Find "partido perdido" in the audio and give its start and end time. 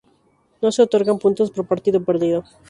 1.67-2.43